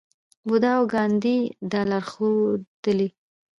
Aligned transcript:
بودا 0.47 0.71
او 0.77 0.83
ګاندي 0.93 1.37
دا 1.71 1.81
لار 1.89 2.03
ښودلې. 2.11 3.07